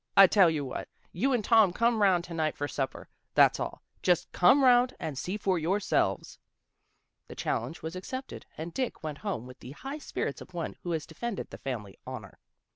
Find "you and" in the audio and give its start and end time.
1.11-1.45